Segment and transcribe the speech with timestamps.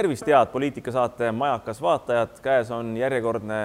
[0.00, 3.56] tervist, head poliitikasaate Majakas vaatajad, käes on järjekordne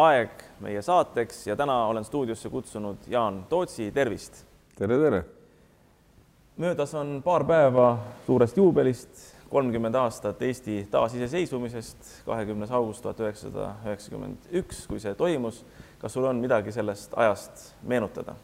[0.00, 0.30] aeg
[0.64, 4.46] meie saateks ja täna olen stuudiosse kutsunud Jaan Tootsi, tervist.
[4.78, 5.24] tere, tere.
[6.56, 9.10] möödas on paar päeva suurest juubelist,
[9.50, 15.60] kolmkümmend aastat Eesti taasiseseisvumisest, kahekümnes august tuhat üheksasada üheksakümmend üks, kui see toimus.
[15.98, 18.34] kas sul on midagi sellest ajast meenutada?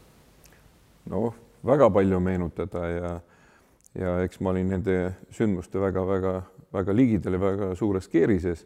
[1.09, 1.33] noh,
[1.65, 3.19] väga palju meenutada ja
[3.97, 5.81] ja eks ma olin nende sündmuste
[6.73, 8.65] väga-väga-väga ligidal ja väga suures keerises.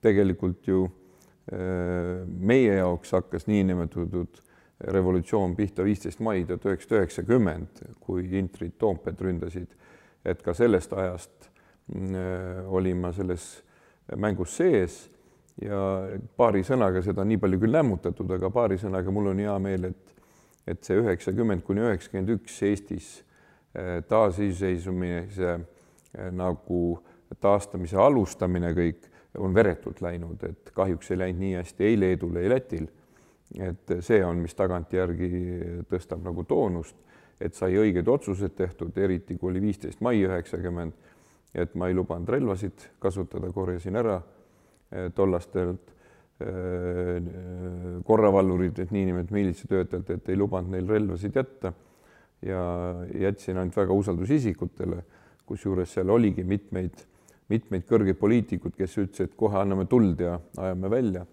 [0.00, 0.84] tegelikult ju
[1.52, 4.40] äh, meie jaoks hakkas niinimetatud
[4.80, 9.68] revolutsioon pihta viisteist mai tuhat üheksasada üheksakümmend, kui intrid Toompead ründasid.
[10.24, 11.50] et ka sellest ajast
[11.94, 13.62] äh, olin ma selles
[14.16, 15.10] mängus sees
[15.62, 19.84] ja paari sõnaga seda nii palju küll lämmutatud, aga paari sõnaga mul on hea meel,
[19.84, 20.14] et
[20.66, 23.24] et see üheksakümmend kuni üheksakümmend üks Eestis
[24.08, 25.50] taasiseseisvumise
[26.14, 26.98] eh, nagu
[27.40, 32.50] taastamise alustamine kõik on veretult läinud, et kahjuks ei läinud nii hästi ei Leedul, ei
[32.50, 32.86] Lätil.
[33.60, 35.28] et see on, mis tagantjärgi
[35.90, 36.96] tõstab nagu toonust,
[37.40, 40.94] et sai õiged otsused tehtud, eriti kui oli viisteist mai üheksakümmend,
[41.54, 44.16] et ma ei lubanud relvasid kasutada, korjasin ära
[44.90, 45.92] eh, tollastelt
[46.40, 47.28] eh,
[48.06, 51.74] korravalvurid, et niinimetatud miilitsatöötajad, et ei lubanud neil relvasid jätta
[52.44, 52.62] ja
[53.20, 55.02] jätsin ainult väga usaldusisikutele,
[55.46, 57.04] kusjuures seal oligi mitmeid,
[57.52, 61.26] mitmeid kõrgeid poliitikuid, kes ütlesid, et kohe anname tuld ja ajame välja.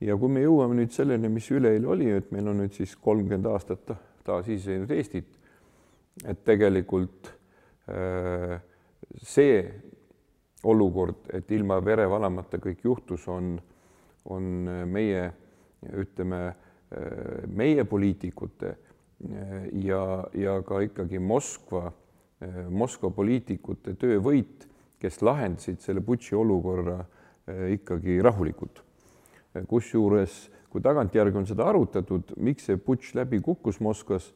[0.00, 3.46] ja kui me jõuame nüüd selleni, mis üleeile oli, et meil on nüüd siis kolmkümmend
[3.50, 3.90] aastat
[4.26, 5.32] taasiseseisvunud Eestit,
[6.26, 7.30] et tegelikult
[7.90, 8.58] äh,
[9.22, 9.62] see
[10.68, 13.56] olukord, et ilma vere valamata kõik juhtus, on,
[14.30, 15.24] on meie,
[15.94, 16.42] ütleme,
[16.94, 18.76] äh, meie poliitikute
[19.82, 20.02] ja,
[20.34, 21.88] ja ka ikkagi Moskva,
[22.70, 24.68] Moskva poliitikute töövõit,
[25.00, 26.98] kes lahendasid selle Butši olukorra
[27.46, 28.84] eh, ikkagi rahulikult.
[29.68, 30.34] kusjuures,
[30.70, 34.28] kui tagantjärgi on seda arutatud, miks see Butš läbi kukkus Moskvas,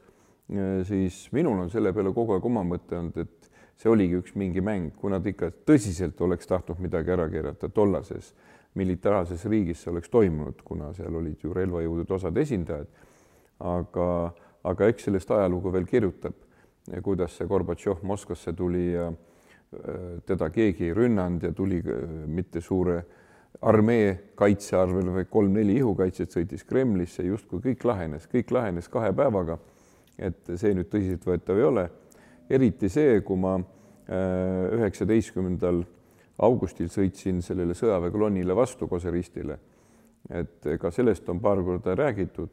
[0.50, 4.34] eh, siis minul on selle peale kogu aeg oma mõte olnud, et see oligi üks
[4.38, 8.32] mingi mäng, kui nad ikka tõsiselt oleks tahtnud midagi ära keerata tollases
[8.74, 12.88] militaarses riigis, see oleks toimunud, kuna seal olid ju relvajõudude osad esindajad.
[13.60, 14.32] aga
[14.64, 16.34] aga eks sellest ajalugu veel kirjutab,
[17.02, 19.16] kuidas see Gorbatšov Moskvasse tuli ja äh,
[20.26, 23.02] teda keegi ei rünnanud ja tuli äh, mitte suure
[23.62, 29.58] armee kaitse arvel, vaid kolm-neli ihukaitset sõitis Kremlisse, justkui kõik lahenes, kõik lahenes kahe päevaga.
[30.18, 31.90] et see nüüd tõsiseltvõetav ei ole.
[32.50, 35.84] eriti see, kui ma äh, üheksateistkümnendal
[36.38, 39.58] augustil sõitsin sellele sõjaväekolonnile vastu Koseristile.
[40.30, 42.48] et ka sellest on paar korda räägitud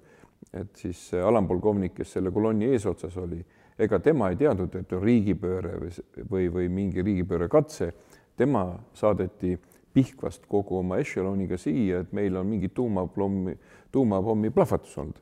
[0.54, 3.40] et siis alampolkovnik, kes selle kolonni eesotsas oli,
[3.80, 5.92] ega tema ei teadnud, et on riigipööre või,
[6.32, 7.94] või, või mingi riigipööre katse.
[8.38, 9.58] tema saadeti
[9.94, 13.56] Pihkvast kogu oma ešeloniga siia, et meil on mingi tuumapommi,
[13.92, 15.18] tuumapommi plahvatus olnud.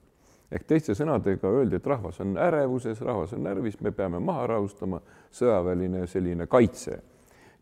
[0.52, 5.02] ehk teiste sõnadega öeldi, et rahvas on ärevuses, rahvas on närvis, me peame maha rahustama,
[5.32, 7.02] sõjaväeline selline kaitse.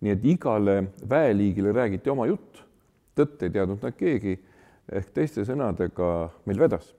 [0.02, 2.64] nii et igale väeliigile räägiti oma jutt,
[3.16, 4.40] tõtt ei teadnud nad keegi,
[4.92, 6.94] ehk teiste sõnadega meil vedas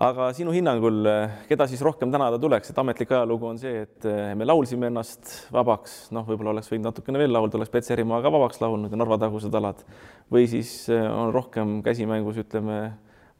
[0.00, 1.04] aga sinu hinnangul,
[1.48, 5.34] keda siis rohkem tänada tuleks, et ametlik ajalugu on see, et eh, me laulsime ennast
[5.52, 9.20] vabaks, noh, võib-olla oleks võinud natukene veel laulda, oleks Petserimaa ka vabaks laulnud ja Narva
[9.20, 9.84] tagused alad.
[10.32, 12.80] Või siis eh, on rohkem käsimängus, ütleme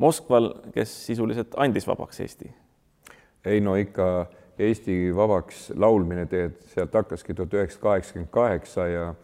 [0.02, 2.52] Moskval, kes sisuliselt andis vabaks Eesti?
[3.44, 4.26] ei no ikka
[4.62, 9.14] Eesti vabaks laulmine teed, sealt hakkaski tuhat üheksasada kaheksakümmend kaheksa ja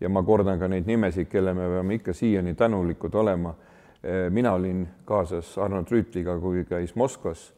[0.00, 3.50] ja ma kordan ka neid nimesid, kelle me peame ikka siiani tänulikud olema.
[3.50, 3.75] Eh,
[4.30, 7.48] mina olin kaasas Arnold Rüütliga, kui käis Moskvas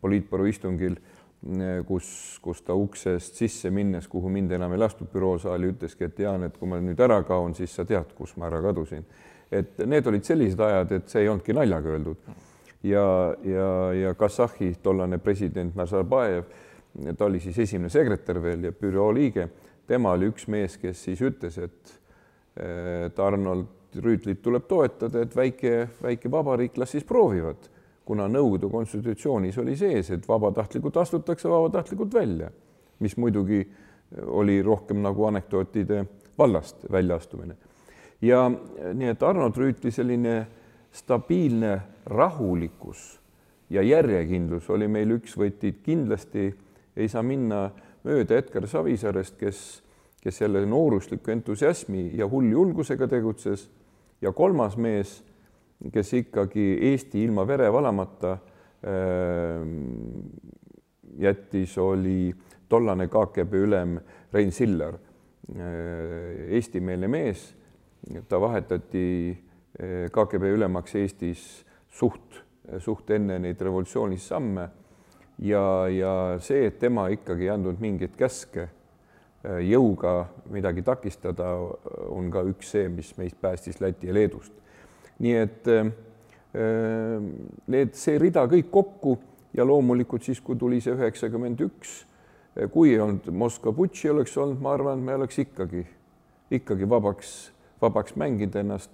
[0.00, 5.72] poliitbüroo istungil, eh, kus, kus ta uksest sisse minnes, kuhu mind enam ei lastud büroosaali,
[5.74, 8.62] ütleski, et Jaan, et kui ma nüüd ära kaon, siis sa tead, kus ma ära
[8.64, 9.04] kadusin.
[9.50, 12.16] et need olid sellised ajad, et see ei olnudki naljaga öeldud.
[12.82, 16.44] ja, ja, ja Kasahhi tollane president Nazarbajev,
[17.16, 19.48] ta oli siis esimene sekretär veel ja büroo liige,
[19.86, 21.98] tema oli üks mees, kes siis ütles, et
[22.60, 27.68] et Arnold Rüütlit tuleb toetada, et väike, väike vabariik las siis proovivad,
[28.06, 32.50] kuna Nõukogude konstitutsioonis oli sees, et vabatahtlikult astutakse vabatahtlikult välja,
[33.00, 33.64] mis muidugi
[34.26, 36.04] oli rohkem nagu anekdootide
[36.38, 37.56] vallast väljaastumine.
[38.22, 38.50] ja
[38.94, 40.46] nii, et Arnold Rüütli selline
[40.92, 43.20] stabiilne rahulikkus
[43.70, 46.50] ja järjekindlus oli meil üks võti, kindlasti
[46.96, 47.70] ei saa minna
[48.04, 49.82] mööda Edgar Savisaarest, kes,
[50.20, 53.68] kes jälle noorusliku entusiasmi ja hulljulgusega tegutses
[54.22, 55.20] ja kolmas mees,
[55.92, 59.64] kes ikkagi Eesti ilma vere valamata äh,
[61.18, 62.34] jättis, oli
[62.68, 63.96] tollane KGB ülem
[64.32, 64.94] Rein Siller,
[66.48, 67.56] eestimeelne mees.
[68.28, 69.36] ta vahetati
[70.12, 72.38] KGB ülemaks Eestis suht,
[72.78, 74.68] suht enne neid revolutsioonilisi samme
[75.42, 78.68] ja, ja see, et tema ikkagi ei andnud mingeid käske
[79.40, 81.54] jõuga midagi takistada,
[82.12, 84.52] on ka üks see, mis meist päästis Läti ja Leedust.
[85.20, 85.68] nii et
[87.70, 89.16] need, see rida kõik kokku
[89.56, 91.94] ja loomulikult siis, kui tuli see üheksakümmend üks,
[92.74, 95.84] kui ei olnud Moskva putši oleks olnud, ma arvan, me oleks ikkagi,
[96.58, 97.50] ikkagi vabaks,
[97.82, 98.90] vabaks mänginud ennast.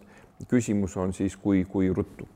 [0.48, 2.28] küsimus on siis, kui, kui ruttu.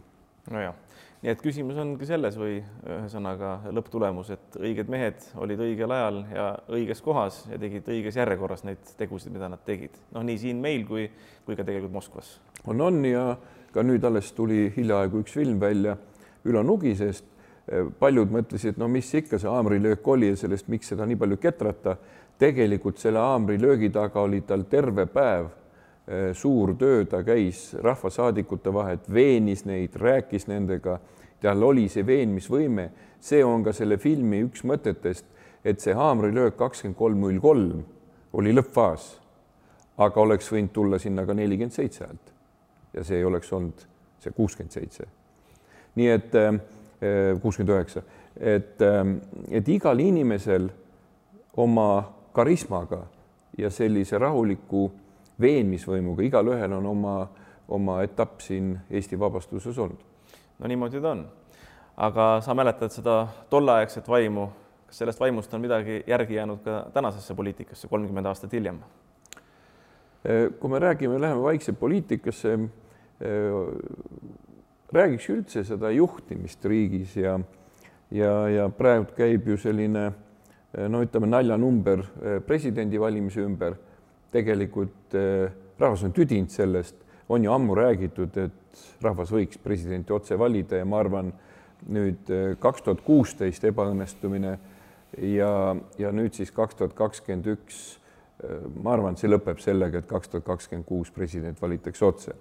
[0.51, 0.75] nojah,
[1.21, 2.59] nii et küsimus ongi selles või
[2.89, 8.65] ühesõnaga lõpptulemus, et õiged mehed olid õigel ajal ja õiges kohas ja tegid õiges järjekorras
[8.65, 9.99] neid tegusid, mida nad tegid.
[10.15, 11.11] noh, nii siin meil kui,
[11.45, 12.39] kui ka tegelikult Moskvas.
[12.67, 13.37] on, on ja
[13.73, 15.97] ka nüüd alles tuli hiljaaegu üks film välja
[16.49, 17.27] Ülo Nugisest
[18.01, 21.97] paljud mõtlesid, no mis ikka see haamrilöök oli ja sellest, miks seda nii palju ketrata.
[22.41, 25.51] tegelikult selle haamrilöögi taga oli tal terve päev
[26.35, 30.99] suur töö, ta käis rahvasaadikute vahet, veenis neid, rääkis nendega,
[31.41, 32.89] tal oli see veenmisvõime,
[33.21, 35.27] see on ka selle filmi üks mõtetest,
[35.65, 37.85] et see haamrilöök kakskümmend kolm null kolm
[38.33, 39.07] oli lõppfaas,
[40.01, 42.35] aga oleks võinud tulla sinna ka nelikümmend seitse häält
[42.95, 43.85] ja see ei oleks olnud
[44.21, 45.07] see kuuskümmend seitse.
[45.95, 46.55] nii et äh,
[47.43, 48.03] kuuskümmend üheksa,
[48.37, 48.83] et,
[49.51, 50.69] et igal inimesel
[51.57, 52.03] oma
[52.33, 53.05] karismaga
[53.59, 54.91] ja sellise rahuliku
[55.41, 57.15] veenmisvõimuga, igalühel on oma,
[57.69, 60.01] oma etapp siin Eesti vabastuses olnud.
[60.59, 61.27] no niimoodi ta on.
[61.97, 64.49] aga sa mäletad seda tolleaegset vaimu,
[64.87, 68.81] kas sellest vaimust on midagi järgi jäänud ka tänasesse poliitikasse kolmkümmend aastat hiljem?
[70.61, 72.59] Kui me räägime, läheme vaikselt poliitikasse
[74.93, 77.39] räägiks üldse seda juhtimist riigis ja
[78.11, 80.11] ja, ja praegu käib ju selline
[80.91, 82.03] no ütleme naljanumber
[82.47, 83.77] presidendivalimise ümber.
[84.33, 85.51] Tegelikult eh,
[85.81, 86.97] rahvas on tüdinud sellest,
[87.31, 91.33] on ju ammu räägitud, et rahvas võiks presidenti otse valida ja ma arvan,
[91.91, 94.57] nüüd eh, kaks tuhat kuusteist ebaõnnestumine
[95.35, 95.53] ja,
[95.99, 97.99] ja nüüd siis kaks tuhat kakskümmend üks.
[98.81, 102.33] ma arvan, et see lõpeb sellega, et kaks tuhat kakskümmend kuus president valitakse otse.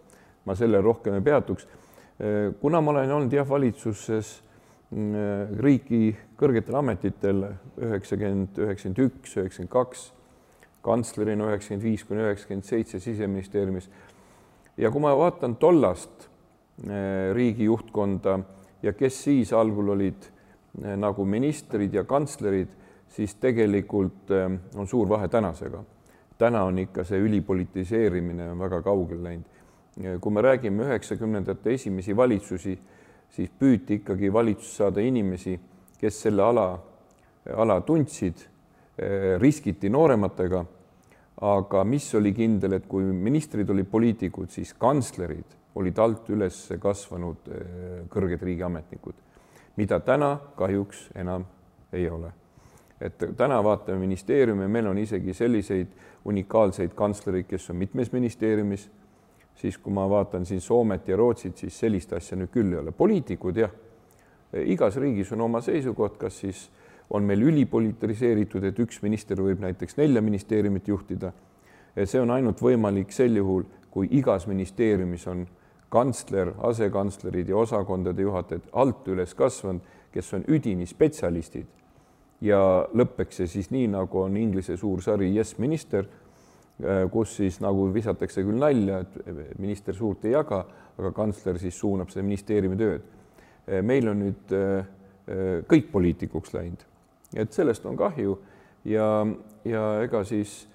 [0.46, 1.68] ma selle rohkem ei peatuks
[2.62, 4.32] kuna ma olen olnud jah, valitsuses
[4.92, 7.46] mm, riigi kõrgetel ametitel
[7.80, 10.10] üheksakümmend, üheksakümmend üks, üheksakümmend kaks,
[10.82, 13.90] kantslerina üheksakümmend viis kuni üheksakümmend seitse siseministeeriumis.
[14.78, 16.28] ja kui ma vaatan tollast
[16.88, 18.40] äh, riigi juhtkonda
[18.84, 20.30] ja kes siis algul olid
[20.80, 22.70] nagu ministrid ja kantslerid,
[23.10, 24.30] siis tegelikult
[24.76, 25.84] on suur vahe tänasega.
[26.38, 29.60] täna on ikka see ülipolitiseerimine on väga kaugele läinud
[30.22, 32.78] kui me räägime üheksakümnendate esimesi valitsusi,
[33.30, 35.58] siis püüti ikkagi valitsusse saada inimesi,
[36.00, 36.68] kes selle ala,
[37.56, 38.46] ala tundsid,
[39.40, 40.66] riskiti noorematega.
[41.42, 47.48] aga mis oli kindel, et kui ministrid olid poliitikud, siis kantslerid olid alt üles kasvanud
[47.48, 49.16] eh, kõrged riigiametnikud,
[49.80, 51.46] mida täna kahjuks enam
[51.94, 52.34] ei ole.
[53.00, 55.88] et täna vaatame ministeeriume, meil on isegi selliseid
[56.26, 58.90] unikaalseid kantslereid, kes on mitmes ministeeriumis
[59.60, 62.92] siis kui ma vaatan siin Soomet ja Rootsit, siis sellist asja nüüd küll ei ole.
[62.92, 63.72] poliitikud jah,
[64.64, 66.70] igas riigis on oma seisukoht, kas siis
[67.10, 71.32] on meil ülipolitiseeritud, et üks minister võib näiteks nelja ministeeriumit juhtida.
[72.06, 75.48] see on ainult võimalik sel juhul, kui igas ministeeriumis on
[75.90, 81.66] kantsler, asekantslerid ja osakondade juhatajad alt üles kasvanud, kes on üdini spetsialistid.
[82.42, 86.06] ja lõpeks see siis nii, nagu on Inglise suur sari Yes Minister
[86.80, 90.62] Äh, kus siis nagu visatakse küll nalja, et minister suurt ei jaga,
[90.96, 93.10] aga kantsler siis suunab seda ministeeriumi tööd.
[93.68, 94.88] Äh, meil on nüüd äh,
[95.70, 96.86] kõik poliitikuks läinud,
[97.36, 98.40] et sellest on kahju.
[98.86, 99.28] Ja,
[99.66, 100.70] ja ega siis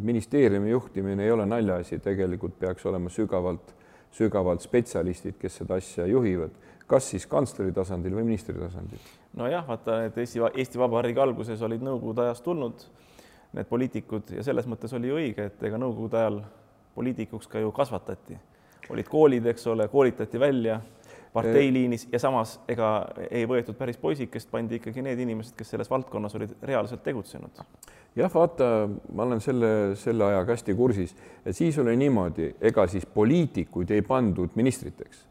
[0.00, 3.74] ministeeriumi juhtimine ei ole naljaasi, tegelikult peaks olema sügavalt,
[4.14, 6.54] sügavalt spetsialistid, kes seda asja juhivad,
[6.86, 8.98] kas siis kantsleri tasandil või ministri tasandil.
[9.36, 12.86] nojah, vaata, et Eesti, Eesti Vabariigi alguses olid Nõukogude ajast tulnud
[13.52, 16.40] need poliitikud ja selles mõttes oli õige, et ega nõukogude ajal
[16.94, 18.38] poliitikuks ka ju kasvatati,
[18.90, 20.80] olid koolid, eks ole, koolitati välja
[21.32, 26.34] parteiliinis ja samas ega ei võetud päris poisikest, pandi ikkagi need inimesed, kes selles valdkonnas
[26.38, 27.62] olid reaalselt tegutsenud.
[28.16, 33.06] jah, vaata, ma olen selle, selle ajaga hästi kursis, et siis oli niimoodi, ega siis
[33.06, 35.26] poliitikuid ei pandud ministriteks.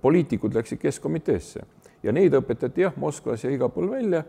[0.00, 1.62] poliitikud läksid keskkomiteesse
[2.02, 4.24] ja neid õpetati jah, Moskvas ja igal pool välja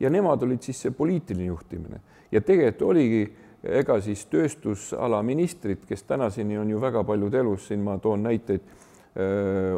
[0.00, 2.00] ja nemad olid siis see poliitiline juhtimine
[2.32, 3.24] ja tegelikult oligi
[3.62, 8.62] ega siis tööstusala ministrid, kes tänaseni on ju väga paljud elus, siin ma toon näiteid,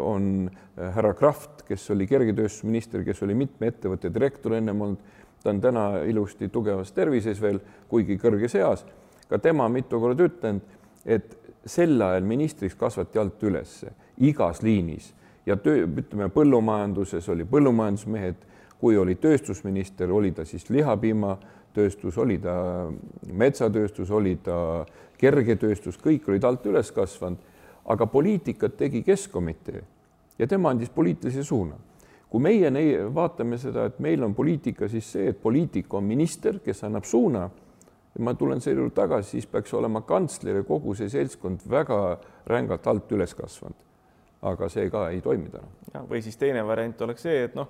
[0.03, 4.99] on härra Kraft, kes oli kergetööstusminister, kes oli mitme ettevõtte direktor ennem olnud,
[5.43, 8.85] ta on täna ilusti tugevas tervises veel, kuigi kõrges eas.
[9.29, 10.61] ka tema mitu korda ütlenud,
[11.07, 15.13] et sel ajal ministriks kasvati alt ülesse igas liinis.
[15.47, 18.45] Ja töö, ütleme põllumajanduses oli põllumajandusmehed,
[18.79, 22.55] kui oli tööstusminister, oli ta siis lihapiimatööstus, oli ta
[23.33, 24.85] metsatööstus, oli ta
[25.19, 27.39] kergetööstus, kõik olid alt üles kasvanud,
[27.85, 29.83] aga poliitikat tegi Keskkomitee
[30.39, 31.77] ja tema andis poliitilise suuna.
[32.33, 36.63] kui meie nei, vaatame seda, et meil on poliitika, siis see, et poliitik on minister,
[36.65, 37.43] kes annab suuna
[38.15, 41.99] ja ma tulen selle juurde tagasi, siis peaks olema kantsler ja kogu see seltskond väga
[42.49, 43.77] rängalt alt üles kasvanud.
[44.43, 46.07] aga see ka ei toimi täna.
[46.09, 47.69] või siis teine variant oleks see, et noh,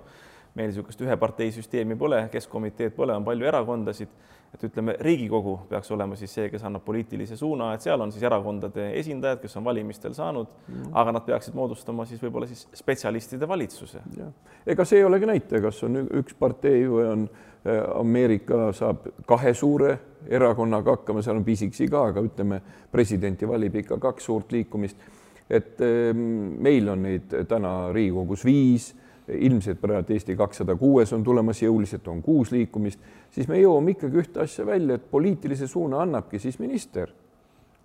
[0.55, 4.09] meil niisugust ühe partei süsteemi pole, keskkomiteed pole, on palju erakondasid
[4.53, 8.23] et ütleme, Riigikogu peaks olema siis see, kes annab poliitilise suuna, et seal on siis
[8.27, 13.49] erakondade esindajad, kes on valimistel saanud mm., aga nad peaksid moodustama siis võib-olla siis spetsialistide
[13.49, 14.03] valitsuse.
[14.65, 19.55] ega see ei olegi näitaja, kas on üks partei või on äh, Ameerika saab kahe
[19.57, 19.97] suure
[20.29, 24.97] erakonnaga hakkama, seal on pisikesi ka, aga ütleme, presidenti valib ikka kaks suurt liikumist.
[25.49, 28.93] et ähm, meil on neid täna Riigikogus viis
[29.27, 32.99] ilmselt praegu Eesti kakssada kuues on tulemas jõuliselt, on kuus liikumist,
[33.31, 37.11] siis me jõuame ikkagi ühte asja välja, et poliitilise suuna annabki siis minister.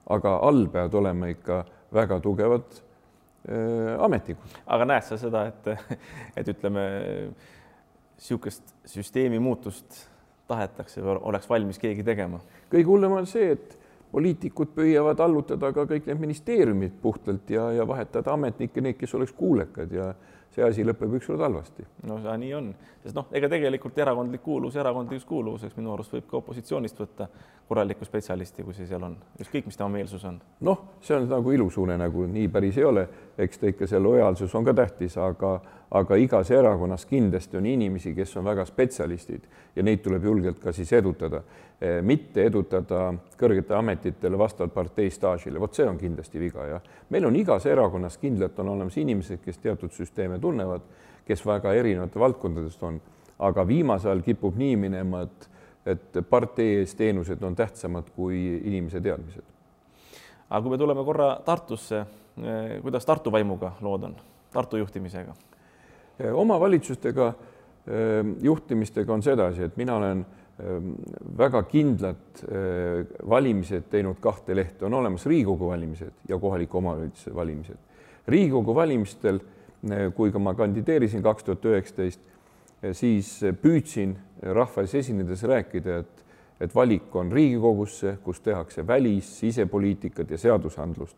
[0.09, 4.59] aga all peavad olema ikka väga tugevad äh, ametnikud.
[4.67, 5.69] aga näed sa seda, et,
[6.37, 6.85] et ütleme,
[8.19, 10.09] niisugust süsteemi muutust
[10.49, 12.41] tahetakse oleks valmis keegi tegema?
[12.73, 13.78] kõige hullem on see, et
[14.13, 19.35] poliitikud püüavad allutada ka kõik need ministeeriumid puhtalt ja, ja vahetada ametnikke, neid, kes oleks
[19.37, 20.13] kuulekad ja
[20.55, 21.85] see asi lõpeb ükskord halvasti.
[22.09, 22.71] no see nii on,
[23.03, 27.29] sest noh, ega tegelikult erakondlik kuuluvus erakondlikuks kuuluvuseks minu arust võib ka opositsioonist võtta
[27.69, 30.41] korralikku spetsialisti, kui see seal on, ükskõik, mis tema meelsus on.
[30.65, 33.05] noh, see on nagu ilusuunenägu, nii päris ei ole,
[33.39, 35.59] eks ta ikka see lojaalsus on ka tähtis, aga,
[35.95, 39.45] aga igas erakonnas kindlasti on inimesi, kes on väga spetsialistid
[39.77, 41.43] ja neid tuleb julgelt ka siis edutada,
[41.81, 46.81] eh, mitte edutada kõrgetele ametitele vastavalt partei staažile, vot see on kindlasti viga ja
[47.11, 50.83] meil on igas erakonnas kindlalt on olemas inimesed, kes teatud süsteeme tunnevad,
[51.27, 53.01] kes väga erinevate valdkondadest on,
[53.39, 55.49] aga viimasel ajal kipub nii minema, et
[55.89, 59.45] et partei ees teenused on tähtsamad kui inimese teadmised.
[60.51, 62.05] aga kui me tuleme korra Tartusse,
[62.83, 64.17] kuidas Tartu vaimuga lood on,
[64.53, 65.35] Tartu juhtimisega?
[66.19, 70.27] Eh, omavalitsustega eh, juhtimistega on sedasi, et mina olen
[71.39, 72.41] väga kindlad
[73.31, 77.79] valimised teinud kahte lehte, on olemas Riigikogu valimised ja kohaliku omavalitsuse valimised.
[78.27, 79.39] Riigikogu valimistel,
[80.17, 82.21] kui ka ma kandideerisin kaks tuhat üheksateist,
[82.91, 83.31] siis
[83.63, 86.27] püüdsin rahva ees esinedes rääkida, et,
[86.61, 91.17] et valik on Riigikogusse, kus tehakse välis, sisepoliitikat ja seadusandlust.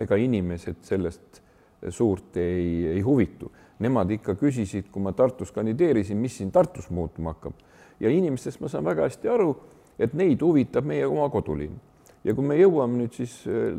[0.00, 1.42] Ega inimesed sellest
[1.90, 3.50] suurt ei, ei huvitu.
[3.78, 7.64] Nemad ikka küsisid, kui ma Tartus kandideerisin, mis siin Tartus muutuma hakkab
[8.00, 9.50] ja inimestest ma saan väga hästi aru,
[9.98, 11.76] et neid huvitab meie oma kodulinn.
[12.24, 13.76] ja kui me jõuame nüüd siis äh,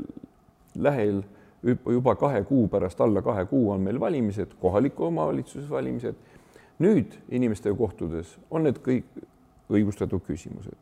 [0.75, 1.21] lähel
[1.63, 6.15] juba kahe kuu pärast, alla kahe kuu on meil valimised, kohaliku omavalitsuse valimised
[6.79, 9.07] nüüd inimestega kohtudes on need kõik
[9.73, 10.75] õigustatud küsimused.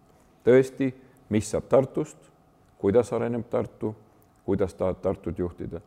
[0.45, 0.91] tõesti,
[1.29, 2.17] mis saab Tartust,
[2.77, 3.95] kuidas areneb Tartu,
[4.45, 5.81] kuidas tahad Tartut juhtida.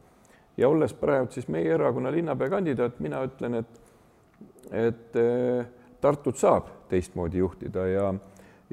[0.56, 3.80] ja olles praegu siis meie erakonna linnapea kandidaat, mina ütlen, et,
[4.72, 5.66] et eh,
[6.00, 8.14] Tartut saab teistmoodi juhtida ja,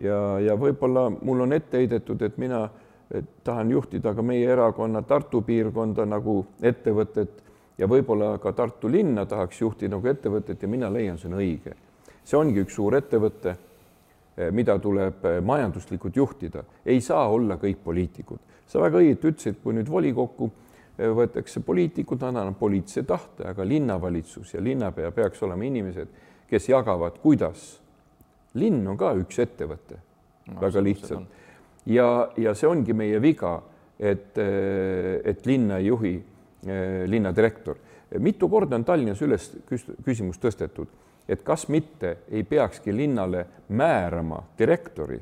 [0.02, 2.70] ja, ja võib-olla mul on ette heidetud, et mina
[3.14, 7.44] et tahan juhtida ka meie erakonna Tartu piirkonda nagu ettevõtet
[7.78, 11.76] ja võib-olla ka Tartu linna tahaks juhtida nagu ettevõtet ja mina leian, see on õige.
[12.24, 13.56] see ongi üks suur ettevõte,
[14.38, 18.40] eh, mida tuleb eh, majanduslikult juhtida, ei saa olla kõik poliitikud.
[18.68, 20.50] Sa väga õieti ütlesid, kui nüüd volikokku
[20.98, 26.70] eh, võetakse poliitikud, nad annavad poliitilise tahte, aga linnavalitsus ja linnapea peaks olema inimesed, kes
[26.70, 27.82] jagavad, kuidas.
[28.56, 29.98] linn on ka üks ettevõte
[30.48, 31.28] no,, väga lihtsalt.
[31.86, 33.58] ja, ja see ongi meie viga,
[34.00, 36.16] et, et linna ei juhi
[36.68, 37.76] Eh, linnadirektor.
[38.20, 39.52] mitu korda on Tallinnas üles
[40.06, 40.88] küsimus tõstetud,
[41.30, 45.20] et kas mitte ei peakski linnale määrama direktori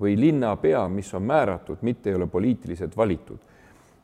[0.00, 3.38] või linnapea, mis on määratud, mitte ei ole poliitiliselt valitud.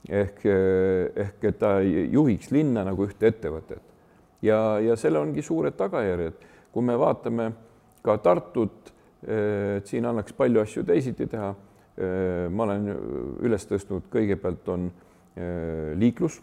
[0.08, 3.82] ehk, eh, ehk et ta juhiks linna nagu ühte ettevõtet.
[4.42, 6.34] ja, ja sellel ongi suured tagajärjed.
[6.72, 7.52] kui me vaatame
[8.02, 8.92] ka Tartut,
[9.26, 11.54] eh, et siin annaks palju asju teisiti teha.
[12.50, 12.86] ma olen
[13.44, 14.90] üles tõstnud, kõigepealt on
[15.94, 16.40] liiklus.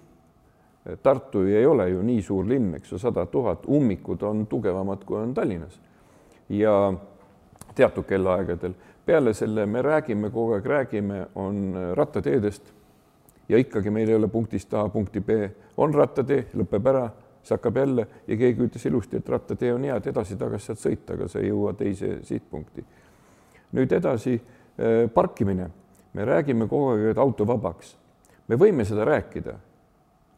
[1.04, 5.18] Tartu ei ole ju nii suur linn, eks ju, sada tuhat, ummikud on tugevamad, kui
[5.18, 5.80] on Tallinnas.
[6.50, 6.94] ja
[7.76, 8.74] teatud kellaaegadel,
[9.10, 12.68] peale selle me räägime, kogu aeg räägime, on rattateedest
[13.50, 15.38] ja ikkagi meil ei ole punktist A punkti B,
[15.82, 17.08] on rattatee, lõpeb ära,
[17.42, 21.18] see hakkab jälle ja keegi ütles ilusti, et rattatee on hea, et edasi-tagasi saad sõita,
[21.18, 22.86] aga sa ei jõua teise sihtpunkti.
[23.74, 25.70] nüüd edasi äh, parkimine
[26.14, 27.96] me räägime kogu aeg, et auto vabaks.
[28.48, 29.58] me võime seda rääkida,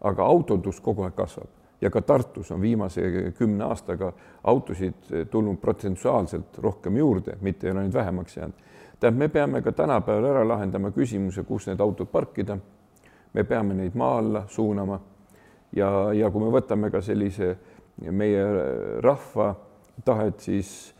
[0.02, 6.58] aga autodus kogu aeg kasvab ja ka Tartus on viimase kümne aastaga autosid tulnud protsentuaalselt
[6.58, 8.56] rohkem juurde, mitte ei ole neid vähemaks jäänud.
[9.00, 12.58] tähendab, me peame ka tänapäeval ära lahendama küsimuse, kus need autod parkida.
[13.34, 15.00] me peame neid maa alla suunama
[15.76, 17.58] ja, ja kui me võtame ka sellise
[18.12, 18.44] meie
[19.02, 19.56] rahva
[20.06, 20.94] tahet, siis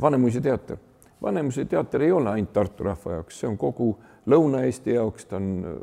[0.00, 0.76] Vanemuise teater.
[1.22, 3.94] Vanemuise teater ei ole ainult Tartu rahva jaoks, see on kogu
[4.26, 5.78] Lõuna-Eesti jaoks, ta on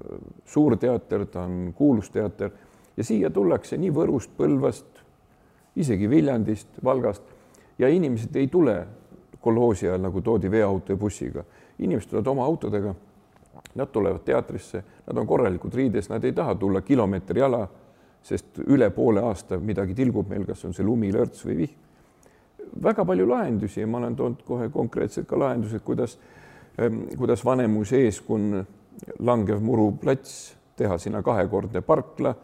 [0.45, 2.51] suur teater, ta on kuulus teater
[2.97, 5.03] ja siia tullakse nii Võrust, Põlvast,
[5.75, 7.23] isegi Viljandist, Valgast
[7.79, 8.75] ja inimesed ei tule
[9.41, 11.43] kolhoosi ajal, nagu toodi veoauto ja bussiga.
[11.79, 12.95] inimesed tulevad oma autodega.
[13.75, 17.67] Nad tulevad teatrisse, nad on korralikud riides, nad ei taha tulla kilomeetri jala,
[18.23, 21.77] sest üle poole aasta midagi tilgub meil, kas on see lumi, lörts või vihm.
[22.83, 26.17] väga palju lahendusi ja ma olen toonud kohe konkreetselt ka lahendused, kuidas,
[27.17, 28.63] kuidas Vanemuise ees, kui
[29.19, 32.35] langev muruplats, teha sinna kahekordne parkla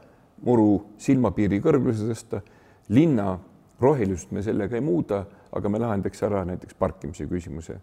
[0.46, 2.42] muru silmapiiri kõrguse tõsta.
[2.90, 3.38] linna
[3.80, 7.80] rohelisust me sellega ei muuda, aga me lahendaks ära näiteks parkimise küsimuse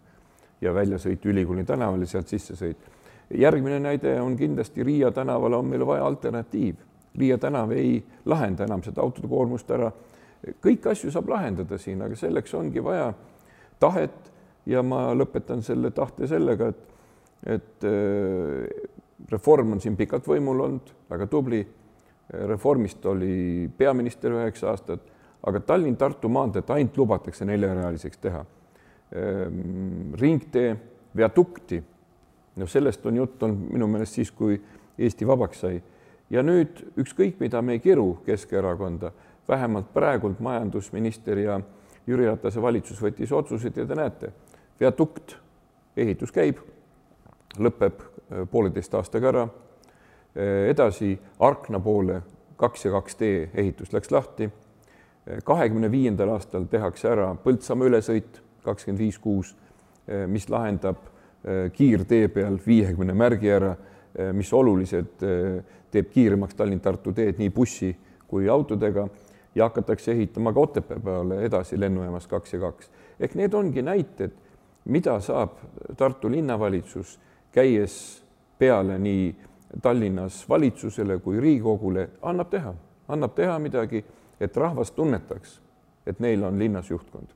[0.61, 2.77] ja väljasõit Ülikooli tänavale, sealt sissesõit.
[3.29, 6.75] järgmine näide on kindlasti Riia tänavale on meil vaja alternatiiv.
[7.17, 9.91] Riia tänav ei lahenda enam seda autode koormust ära.
[10.61, 13.13] kõiki asju saab lahendada siin, aga selleks ongi vaja
[13.79, 14.31] tahet
[14.65, 16.77] ja ma lõpetan selle tahte sellega, et,
[17.45, 18.89] et äh,
[19.31, 21.65] reform on siin pikalt võimul olnud, väga tubli
[22.33, 25.01] Reformist oli peaminister üheksa aastat,
[25.45, 28.45] aga Tallinn-Tartu maanteed ainult lubatakse neljarealiseks teha.
[29.13, 30.75] Ehm, ringtee
[31.15, 31.83] viadukti,
[32.55, 34.57] no sellest on jutt olnud minu meelest siis, kui
[34.97, 35.83] Eesti vabaks sai.
[36.29, 39.11] ja nüüd ükskõik, mida me ei kiru Keskerakonda,
[39.47, 41.59] vähemalt praegult majandusminister ja
[42.07, 44.31] Jüri Ratase valitsus võttis otsused ja te näete,
[44.79, 45.35] viadukt,
[45.97, 46.57] ehitus käib,
[47.59, 49.45] lõpeb eh, pooleteist aastaga ära
[50.35, 52.21] edasi Arkna poole
[52.57, 54.49] kaks ja kaks tee ehitus läks lahti.
[55.27, 59.55] Eh, kahekümne viiendal aastal tehakse ära Põltsamaa ülesõit kakskümmend viis kuus,
[60.07, 61.11] eh, mis lahendab
[61.45, 63.75] kiirtee peal viiekümne märgi ära,
[64.33, 65.21] mis oluliselt
[65.93, 67.91] teeb kiiremaks Tallinn-Tartu teed nii bussi
[68.25, 69.03] kui autodega
[69.55, 72.89] ja hakatakse ehitama ka Otepää peale edasi lennujaamas kaks ja kaks.
[73.19, 74.31] ehk need ongi näited,
[74.85, 75.57] mida saab
[75.97, 77.19] Tartu linnavalitsus,
[77.51, 78.23] käies
[78.57, 79.35] peale nii
[79.81, 82.73] Tallinnas valitsusele kui Riigikogule, annab teha,
[83.07, 84.03] annab teha midagi,
[84.39, 85.59] et rahvas tunnetaks,
[86.07, 87.27] et neil on linnas juhtkond.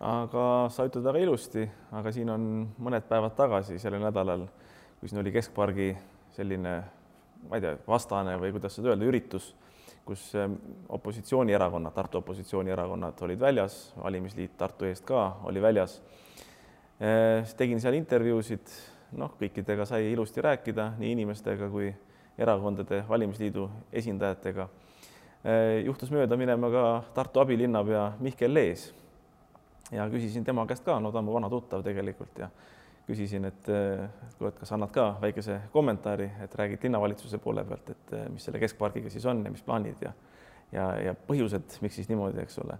[0.00, 1.62] aga sa ütled väga ilusti,
[1.96, 2.42] aga siin on
[2.84, 4.42] mõned päevad tagasi sellel nädalal,
[5.00, 5.94] kui siin oli Keskpargi
[6.36, 6.74] selline,
[7.48, 9.54] ma ei tea, vastane või kuidas seda öelda, üritus,
[10.06, 10.58] kus ähm,
[10.92, 15.96] opositsioonierakonnad, Tartu opositsioonierakonnad olid väljas, valimisliit Tartu eest ka oli väljas.
[17.00, 18.68] Äh, tegin seal intervjuusid
[19.16, 21.88] noh, kõikidega sai ilusti rääkida, nii inimestega kui
[22.38, 24.68] erakondade valimisliidu esindajatega.
[25.46, 28.88] Eh, juhtus mööda minema ka Tartu abilinnapea Mihkel Lees
[29.92, 32.48] ja küsisin tema käest ka, no ta on mu vana tuttav tegelikult ja
[33.06, 34.08] küsisin, et, eh,
[34.48, 38.58] et kas annad ka väikese kommentaari, et räägid linnavalitsuse poole pealt, et eh, mis selle
[38.58, 40.12] keskpargiga siis on ja mis plaanid ja
[40.72, 42.78] ja, ja põhjused, miks siis niimoodi, eks ole.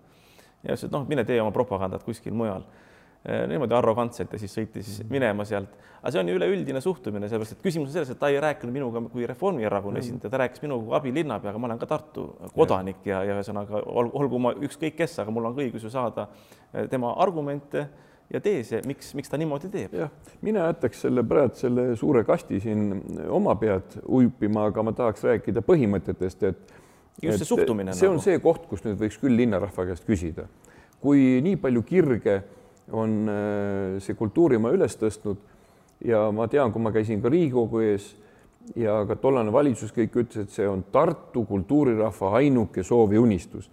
[0.64, 2.85] ja ütles, et noh, mine tee oma propagandat kuskil mujal Äh,
[3.26, 5.10] niimoodi arrogantselt ja siis sõitis -hmm.
[5.10, 5.68] minema sealt.
[6.02, 8.72] aga see on ju üleüldine suhtumine, sellepärast et küsimus on selles, et ta ei rääkinud
[8.72, 10.04] minuga kui Reformierakonna -hmm.
[10.04, 13.82] esindaja, ta rääkis minuga kui abilinnapea, aga ma olen ka Tartu kodanik ja, ja ühesõnaga
[13.86, 16.28] olgu ma ükskõik kes, aga mul on ka õigus ju saada
[16.74, 17.88] äh, tema argumente
[18.32, 19.94] ja teese, miks, miks ta niimoodi teeb.
[19.94, 20.10] jah,
[20.42, 25.62] mina jätaks selle praegu selle suure kasti siin oma pead uipima, aga ma tahaks rääkida
[25.66, 26.74] põhimõtetest, et
[27.22, 27.94] just see suhtumine.
[27.94, 28.18] see nagu.
[28.18, 30.48] on see koht, kus nüüd võiks küll linnarahva käest küsida.
[31.00, 32.42] kui nii palju kirge
[32.92, 35.40] on äh, see kultuurimaa üles tõstnud
[36.06, 38.12] ja ma tean, kui ma käisin ka Riigikogu ees
[38.78, 43.70] ja ka tollane valitsus kõik ütles, et see on Tartu kultuurirahva ainuke soov ja unistus.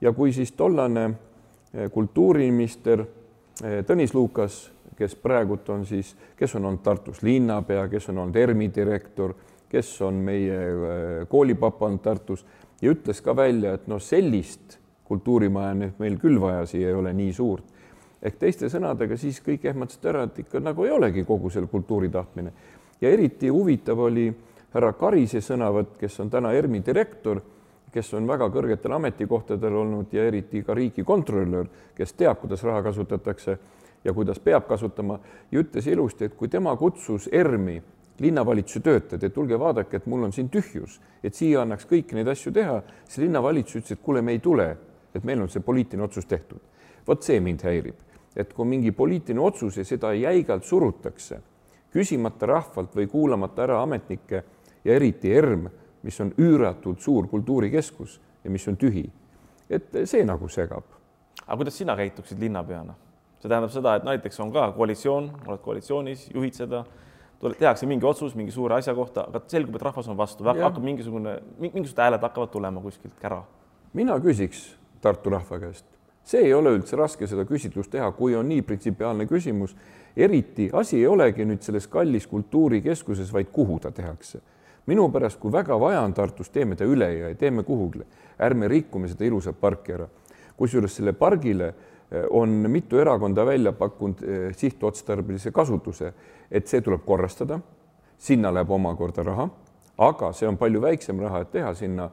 [0.00, 6.64] ja kui siis tollane äh, kultuuriminister äh, Tõnis Lukas, kes praegult on siis, kes on
[6.64, 9.34] olnud Tartus linnapea, kes on olnud ERMi direktor,
[9.68, 12.46] kes on meie koolipapa olnud Tartus
[12.80, 17.12] ja ütles ka välja, et noh, sellist kultuurimaja nüüd meil küll vaja siia ei ole
[17.12, 17.75] nii suurt
[18.26, 22.08] ehk teiste sõnadega siis kõik ehmatasid ära, et ikka nagu ei olegi kogu selle kultuuri
[22.10, 22.52] tahtmine.
[23.00, 24.32] ja eriti huvitav oli
[24.74, 27.40] härra Karise sõnavõtt, kes on täna ERMi direktor,
[27.92, 33.58] kes on väga kõrgetel ametikohtadel olnud ja eriti ka riigikontrolör, kes teab, kuidas raha kasutatakse
[34.04, 35.18] ja kuidas peab kasutama
[35.52, 37.82] ja ütles ilusti, et kui tema kutsus ERMi
[38.18, 42.28] linnavalitsuse töötajad, et tulge vaadake, et mul on siin tühjus, et siia annaks kõiki neid
[42.32, 44.70] asju teha, siis linnavalitsus ütles, et kuule, me ei tule,
[45.14, 46.60] et meil on see poliitiline otsus tehtud.
[47.06, 48.05] vot see mind häirib
[48.36, 51.40] et kui mingi poliitiline otsus ja seda jäigalt surutakse,
[51.92, 54.42] küsimata rahvalt või kuulamata ära ametnikke
[54.84, 55.68] ja eriti ERM,
[56.02, 59.08] mis on üüratult suur kultuurikeskus ja mis on tühi.
[59.70, 60.84] et see nagu segab.
[61.46, 62.94] aga kuidas sina käituksid linnapeana?
[63.40, 66.84] see tähendab seda, et näiteks on ka koalitsioon, oled koalitsioonis, juhid seda,
[67.58, 71.38] tehakse mingi otsus mingi suure asja kohta, aga selgub, et rahvas on vastu, hakkab mingisugune,
[71.58, 73.44] mingisugused hääled hakkavad tulema kuskilt kära.
[73.92, 75.84] mina küsiks Tartu rahva käest,
[76.26, 79.76] see ei ole üldse raske seda küsitlust teha, kui on nii printsipiaalne küsimus.
[80.16, 84.40] eriti asi ei olegi nüüd selles kallis kultuurikeskuses, vaid kuhu ta tehakse.
[84.86, 88.04] minu pärast, kui väga vaja on Tartus, teeme ta üle ja teeme kuhugile,
[88.38, 90.08] ärme rikkume seda ilusat parki ära.
[90.56, 91.66] kusjuures selle pargile
[92.10, 96.12] eh, on mitu erakonda välja pakkunud eh, sihtotstarbelise kasutuse,
[96.50, 97.60] et see tuleb korrastada,
[98.18, 99.48] sinna läheb omakorda raha,
[99.98, 102.10] aga see on palju väiksem raha, et teha sinna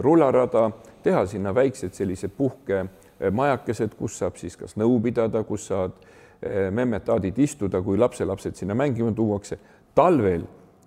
[0.00, 0.70] rullarada
[1.02, 5.96] teha sinna väiksed sellised puhkemajakesed, kus saab siis kas nõu pidada, kus saad
[6.42, 9.58] eh, memmed-taadid istuda, kui lapselapsed sinna mängima tuuakse.
[9.94, 10.44] talvel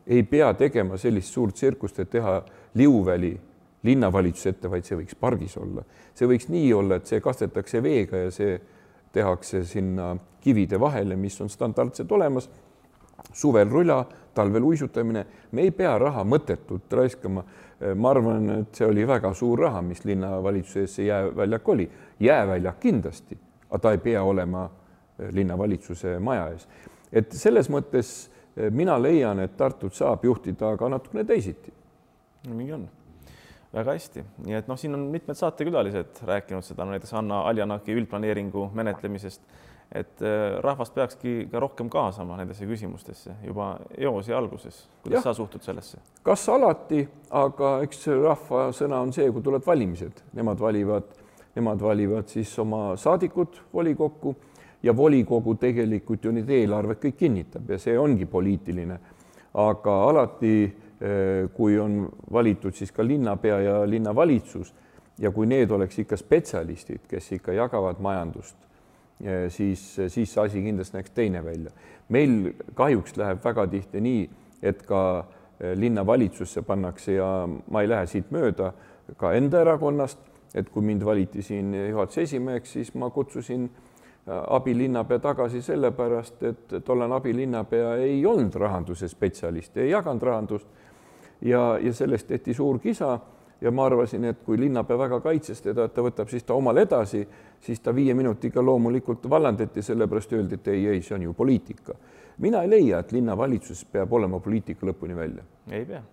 [0.08, 2.44] ei pea tegema sellist suurt tsirkust, et teha
[2.76, 3.40] Liuväli
[3.84, 5.84] linnavalitsuse ette, vaid see võiks pargis olla.
[6.14, 8.60] see võiks nii olla, et see kastetakse veega ja see
[9.12, 12.50] tehakse sinna kivide vahele, mis on standardselt olemas.
[13.34, 17.65] suvel rula, talvel uisutamine, me ei pea raha mõttetult raiskama Äh,
[17.96, 21.90] ma arvan, et see oli väga suur raha, mis linnavalitsuse ees see jääväljak oli.
[22.20, 23.38] jääväljak kindlasti,
[23.70, 26.68] aga ta ei pea olema äh, linnavalitsuse maja ees.
[27.12, 28.14] et selles mõttes
[28.58, 31.74] äh, mina leian, et Tartut saab juhtida ka natukene teisiti.
[32.48, 32.88] nii on
[33.74, 38.70] väga hästi, nii et noh, siin on mitmed saatekülalised rääkinud seda, näiteks Anna Aljanaki üldplaneeringu
[38.74, 39.42] menetlemisest
[39.92, 44.88] et äh, rahvast peakski ka rohkem kaasama nendesse küsimustesse juba eos ja alguses.
[45.04, 45.22] kuidas ja.
[45.24, 46.00] sa suhtud sellesse?
[46.24, 51.14] kas alati, aga eks rahva sõna on see, kui tulevad valimised, nemad valivad,
[51.56, 54.36] nemad valivad siis oma saadikud volikokku
[54.84, 59.00] ja volikogu tegelikult ju need eelarved kõik kinnitab ja see ongi poliitiline.
[59.56, 64.74] aga alati, äh, kui on valitud siis ka linnapea ja linnavalitsus
[65.20, 68.65] ja kui need oleks ikka spetsialistid, kes ikka jagavad majandust
[69.50, 71.72] siis, siis see asi kindlasti näeks teine välja.
[72.10, 74.30] meil kahjuks läheb väga tihti nii,
[74.62, 75.02] et ka
[75.60, 78.74] eh, linnavalitsusse pannakse ja ma ei lähe siit mööda
[79.18, 80.20] ka enda erakonnast,
[80.56, 86.76] et kui mind valiti siin juhatuse esimeheks, siis ma kutsusin eh, abilinnapea tagasi sellepärast, et
[86.86, 90.68] tollane abilinnapea ei olnud rahanduse spetsialist, ei jaganud rahandust
[91.42, 93.20] ja, ja sellest tehti suur kisa
[93.62, 96.78] ja ma arvasin, et kui linnapea väga kaitses teda, et ta võtab siis ta omal
[96.82, 97.24] edasi,
[97.64, 101.96] siis ta viie minutiga loomulikult vallandati, sellepärast öeldi, et ei, ei, see on ju poliitika.
[102.38, 105.44] mina ei leia, et linnavalitsus peab olema poliitika lõpuni välja.
[105.72, 106.04] ei pea.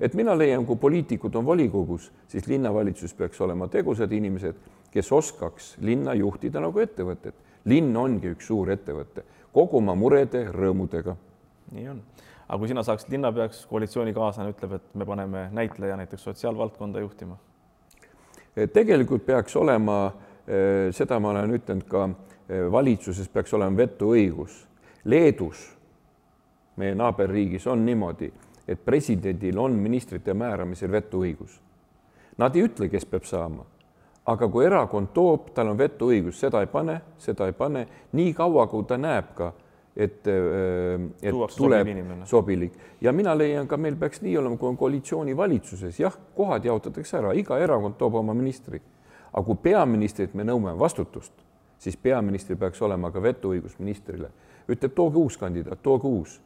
[0.00, 4.54] et mina leian, kui poliitikud on volikogus, siis linnavalitsus peaks olema tegusad inimesed,
[4.90, 7.34] kes oskaks linna juhtida nagu ettevõtet.
[7.64, 11.16] linn ongi üks suur ettevõte, kogu oma murede, rõõmudega.
[11.72, 12.02] nii on
[12.48, 17.36] aga kui sina saaksid linnapeaks, koalitsioonikaaslane ütleb, et me paneme näitleja näiteks sotsiaalvaldkonda juhtima?
[18.72, 20.12] tegelikult peaks olema,
[20.48, 22.06] eh, seda ma olen ütelnud ka
[22.48, 24.62] eh, valitsuses peaks olema vetoõigus.
[25.04, 25.66] Leedus,
[26.76, 28.30] meie naaberriigis on niimoodi,
[28.68, 31.60] et presidendil on ministrite määramisel vetoõigus.
[32.38, 33.64] Nad ei ütle, kes peab saama,
[34.26, 38.66] aga kui erakond toob, tal on vetoõigus, seda ei pane, seda ei pane, nii kaua,
[38.72, 39.52] kui ta näeb ka
[39.96, 41.88] et, äh, et Tuuakse tuleb
[42.24, 47.18] sobilik ja mina leian ka, meil peaks nii olema, kui on koalitsioonivalitsuses, jah, kohad jaotatakse
[47.18, 48.82] ära, iga erakond toob oma ministri.
[49.32, 51.32] aga kui peaministrilt me nõuame vastutust,
[51.78, 54.30] siis peaministril peaks olema ka vetoõigus ministrile.
[54.68, 56.40] ütleb, tooge uus kandidaat, tooge uus,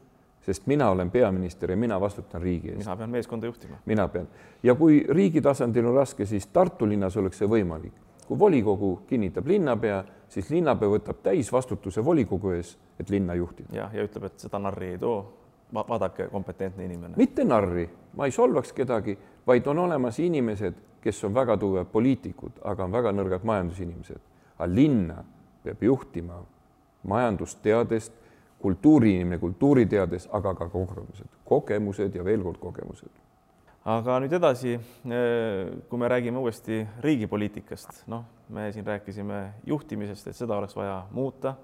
[0.45, 2.79] sest mina olen peaminister ja mina vastutan riigi eest.
[2.79, 3.77] mina pean meeskonda juhtima.
[3.87, 4.29] mina pean
[4.63, 7.93] ja kui riigi tasandil on raske, siis Tartu linnas oleks see võimalik.
[8.31, 13.69] Kui volikogu kinnitab linnapea siis linnapea võtab täisvastutuse volikogu ees, et linna juhtida.
[13.75, 15.37] jah, ja ütleb, et seda narri ei too.
[15.75, 17.15] vaadake, kompetentne inimene.
[17.17, 22.63] mitte narri, ma ei solvaks kedagi, vaid on olemas inimesed, kes on väga tugevad poliitikud,
[22.65, 24.21] aga on väga nõrgad majandusinimesed.
[24.59, 25.25] aga linna
[25.65, 26.39] peab juhtima
[27.03, 28.13] majandust teades,
[28.59, 33.11] kultuuriinimene kultuuri teades, aga ka kogemused, kogemused ja veel kord kogemused
[33.89, 40.37] aga nüüd edasi, eh, kui me räägime uuesti riigipoliitikast, noh, me siin rääkisime juhtimisest, et
[40.37, 41.55] seda oleks vaja muuta.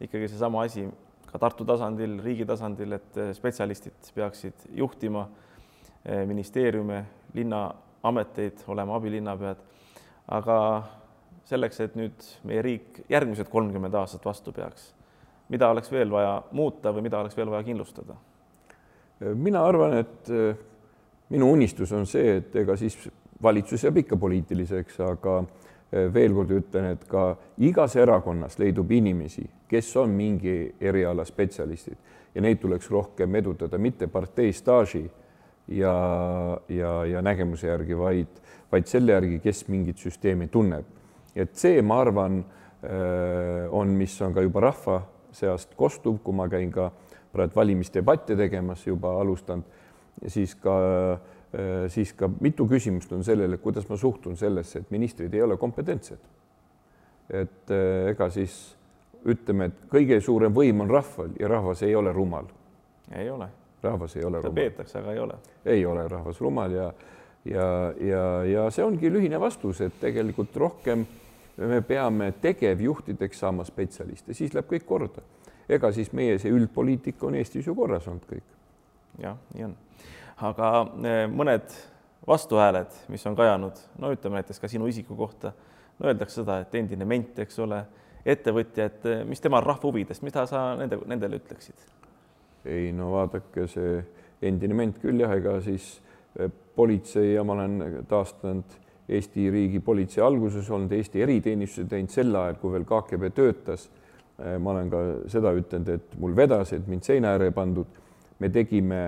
[0.00, 0.88] ikkagi seesama asi
[1.26, 5.28] ka Tartu tasandil, riigi tasandil, et eh, spetsialistid peaksid juhtima
[6.04, 7.04] eh, ministeeriume,
[7.34, 9.56] linnaameteid, olema abilinnapead.
[10.28, 10.82] aga
[11.44, 14.94] selleks, et nüüd meie riik järgmised kolmkümmend aastat vastu peaks,
[15.48, 18.16] mida oleks veel vaja muuta või mida oleks veel vaja kindlustada?
[19.34, 20.28] mina arvan, et
[21.30, 22.96] minu unistus on see, et ega siis
[23.42, 25.40] valitsus jääb ikka poliitiliseks, aga
[26.12, 27.30] veel kord ütlen, et ka
[27.64, 31.96] igas erakonnas leidub inimesi, kes on mingi eriala spetsialistid
[32.34, 35.06] ja neid tuleks rohkem edutada, mitte partei staaži
[35.68, 35.94] ja,
[36.68, 38.40] ja, ja nägemuse järgi, vaid,
[38.72, 40.84] vaid selle järgi, kes mingit süsteemi tunneb.
[41.34, 42.42] et see, ma arvan,
[43.70, 45.00] on, mis on ka juba rahva
[45.32, 46.90] seast kostuv, kui ma käin ka
[47.32, 49.64] praegu valimisdebatte tegemas, juba alustanud,
[50.26, 50.74] siis ka
[51.88, 56.18] siis ka mitu küsimust on sellele, kuidas ma suhtun sellesse, et ministrid ei ole kompetentsed.
[57.28, 57.70] et
[58.10, 58.78] ega siis
[59.28, 62.44] ütleme, et kõige suurem võim on rahval ja rahvas ei ole rumal.
[63.16, 63.48] ei ole.
[63.82, 64.54] rahvas ei ole rumal.
[64.54, 65.38] peetakse, aga ei ole.
[65.64, 66.92] ei ole rahvas rumal ja,
[67.44, 71.06] ja, ja, ja see ongi lühine vastus, et tegelikult rohkem
[71.56, 75.24] me peame tegevjuhtideks saama spetsialiste, siis läheb kõik korda.
[75.68, 78.57] ega siis meie see üldpoliitika on Eestis ju korras olnud kõik.
[79.22, 79.76] Jah, nii on.
[80.48, 80.72] aga
[81.04, 81.76] eh, mõned
[82.28, 85.52] vastuhääled, mis on kajanud, no ütleme näiteks ka sinu isiku kohta,
[85.98, 87.82] no öeldakse seda, et endine ment, eks ole
[88.28, 91.86] ettevõtja, et eh, mis tema rahva huvides, mida sa nende, nendele ütleksid?
[92.68, 94.02] ei no vaadake, see
[94.44, 95.94] endine ment küll jah, ega siis
[96.38, 98.76] eh, politsei ja ma olen taastanud
[99.08, 103.86] Eesti riigi politsei alguses olnud, Eesti eriteenistuse teinud sel ajal, kui veel KGB töötas.
[104.36, 104.98] Ma olen ka
[105.32, 107.88] seda ütelnud, et mul vedas, et mind seina ääre pandud.
[108.38, 109.00] Me tegime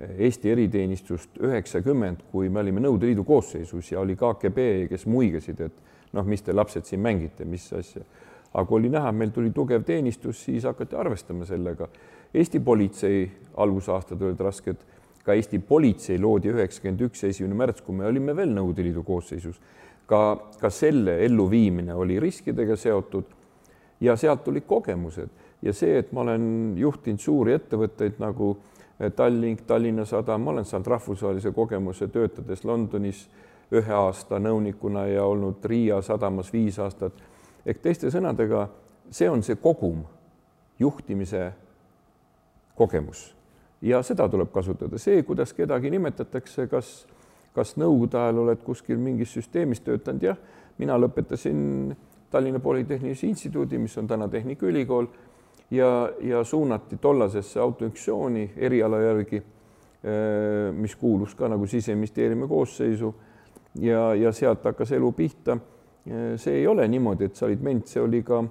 [0.00, 6.14] Eesti eriteenistust üheksakümmend, kui me olime Nõukogude Liidu koosseisus ja oli KGB, kes muigasid, et
[6.16, 8.06] noh, mis te lapsed siin mängite, mis asja
[8.54, 11.88] aga oli näha, meil tuli tugev teenistus, siis hakati arvestama sellega.
[12.34, 13.24] Eesti politsei
[13.62, 14.82] algusaastad olid rasked,
[15.24, 19.60] ka Eesti politsei loodi üheksakümmend üks, esimene märts, kui me olime veel Nõukogude Liidu koosseisus.
[20.10, 23.24] ka, ka selle elluviimine oli riskidega seotud
[24.00, 25.28] ja sealt tulid kogemused
[25.62, 28.54] ja see, et ma olen juhtinud suuri ettevõtteid nagu
[29.16, 33.24] Tallink, Tallinna Sadam, ma olen saanud rahvusvahelise kogemuse töötades Londonis
[33.72, 37.16] ühe aasta nõunikuna ja olnud Riia sadamas viis aastat.
[37.64, 38.66] Ehk teiste sõnadega,
[39.10, 40.02] see on see kogum,
[40.80, 41.52] juhtimise
[42.76, 43.30] kogemus.
[43.80, 47.06] Ja seda tuleb kasutada, see, kuidas kedagi nimetatakse, kas,
[47.56, 50.40] kas nõukogude ajal oled kuskil mingis süsteemis töötanud, jah,
[50.80, 51.94] mina lõpetasin
[52.30, 55.08] Tallinna Polütehnilise Instituudi, mis on täna Tehnikaülikool
[55.70, 63.14] ja, ja suunati tollasesse autoünktsiooni eriala järgi, eh, mis kuulus ka nagu siseministeeriumi koosseisu
[63.80, 65.58] ja, ja sealt hakkas elu pihta
[66.36, 68.42] see ei ole niimoodi, et sa olid ment, see oli ka,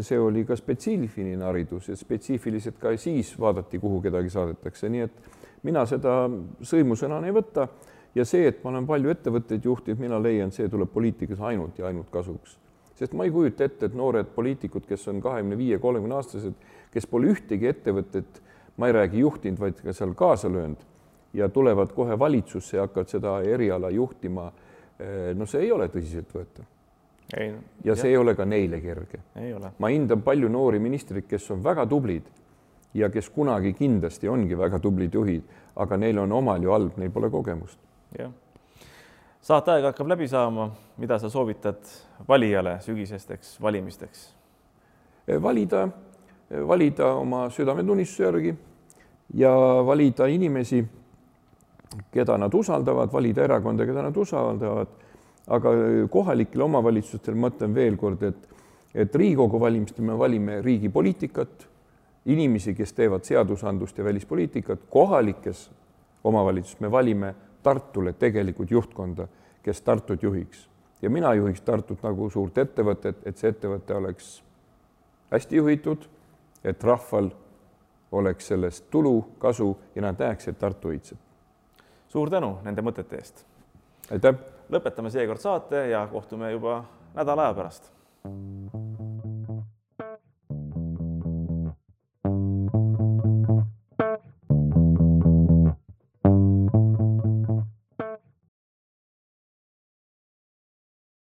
[0.00, 5.64] see oli ka spetsiifiline haridus ja spetsiifiliselt ka siis vaadati, kuhu kedagi saadetakse, nii et
[5.66, 6.24] mina seda
[6.62, 7.68] sõimusõnana ei võta
[8.14, 11.88] ja see, et ma olen palju ettevõtteid juhtinud, mina leian, see tuleb poliitikas ainult ja
[11.90, 12.58] ainult kasuks.
[12.98, 16.54] Sest ma ei kujuta ette, et noored poliitikud, kes on kahekümne viie, kolmekümne aastased,
[16.94, 18.42] kes pole ühtegi ettevõtet,
[18.76, 20.82] ma ei räägi juhtinud, vaid ka seal kaasa löönud
[21.34, 24.52] ja tulevad kohe valitsusse ja hakkavad seda eriala juhtima.
[25.34, 26.64] no see ei ole tõsiseltvõetav
[27.36, 27.56] ei, ja
[27.90, 27.98] jah.
[27.98, 29.20] see ei ole ka neile kerge.
[29.78, 32.28] ma hindan palju noori ministreid, kes on väga tublid
[32.94, 35.42] ja kes kunagi kindlasti ongi väga tublid juhid,
[35.76, 37.78] aga neil on omal ju halb, neil pole kogemust.
[38.18, 38.30] jah.
[39.44, 41.84] Saateaeg hakkab läbi saama, mida sa soovitad
[42.28, 44.22] valijale sügisesteks valimisteks?
[45.42, 45.88] Valida,
[46.68, 48.54] valida oma südametunnistuse järgi
[49.34, 49.52] ja
[49.86, 50.84] valida inimesi,
[52.12, 55.00] keda nad usaldavad, valida erakonda, keda nad usaldavad.
[55.44, 55.70] Aga
[56.10, 58.46] kohalikel omavalitsustel ma ütlen veel kord, et,
[58.94, 61.66] et Riigikogu valimistel me valime riigi poliitikat,
[62.32, 65.66] inimesi, kes teevad seadusandlust ja välispoliitikat, kohalikes
[66.24, 69.26] omavalitsustes me valime Tartule tegelikult juhtkonda,
[69.64, 70.68] kes Tartut juhiks
[71.02, 74.30] ja mina juhiks Tartut nagu suurt ettevõtet, et see ettevõte oleks
[75.32, 76.06] hästi juhitud,
[76.64, 77.30] et rahval
[78.12, 81.18] oleks sellest tulu, kasu ja nad näeks, et Tartu õitseb.
[82.08, 83.44] suur tänu nende mõtete eest.
[84.10, 84.34] aitäh
[84.70, 87.92] lõpetame seekord saate ja kohtume juba nädala aja pärast